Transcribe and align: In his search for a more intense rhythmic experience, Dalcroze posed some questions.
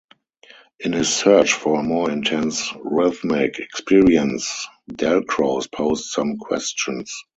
In 0.79 0.93
his 0.93 1.13
search 1.13 1.53
for 1.53 1.79
a 1.79 1.83
more 1.83 2.09
intense 2.09 2.73
rhythmic 2.83 3.59
experience, 3.59 4.67
Dalcroze 4.91 5.67
posed 5.71 6.05
some 6.05 6.37
questions. 6.37 7.23